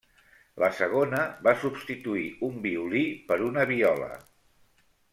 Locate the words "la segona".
0.63-1.19